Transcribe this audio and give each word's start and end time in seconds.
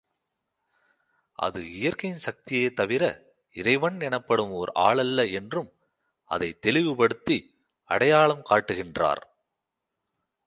அது 1.39 1.71
இயற்கையின் 1.71 2.23
சக்தியே 2.25 2.73
தவிர, 2.73 3.03
இறைவன் 3.55 3.99
எனப்படும் 3.99 4.51
ஓர் 4.51 4.71
ஆளல்ல 4.75 5.31
என்றும் 5.31 5.69
அதைத்தெளிவுபடுத்தி 6.31 7.37
அடையாளம் 7.89 8.43
காட்டுகின்றார். 8.49 9.21